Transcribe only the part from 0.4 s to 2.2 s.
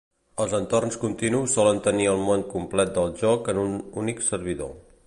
Els entorns continus solen tenir